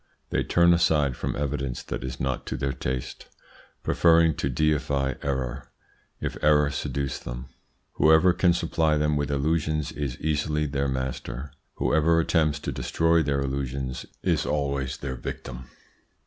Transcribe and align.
They 0.31 0.41
turn 0.41 0.73
aside 0.73 1.15
from 1.15 1.35
evidence 1.35 1.83
that 1.83 2.03
is 2.03 2.19
not 2.19 2.47
to 2.47 2.57
their 2.57 2.73
taste, 2.73 3.27
preferring 3.83 4.33
to 4.37 4.49
deify 4.49 5.13
error, 5.21 5.71
if 6.19 6.35
error 6.43 6.71
seduce 6.71 7.19
them. 7.19 7.49
Whoever 7.93 8.33
can 8.33 8.53
supply 8.53 8.97
them 8.97 9.15
with 9.15 9.29
illusions 9.29 9.91
is 9.91 10.19
easily 10.19 10.65
their 10.65 10.87
master; 10.87 11.53
whoever 11.75 12.19
attempts 12.19 12.57
to 12.61 12.71
destroy 12.71 13.21
their 13.21 13.41
illusions 13.41 14.07
is 14.23 14.43
always 14.43 14.97
their 14.97 15.15
victim. 15.17 15.69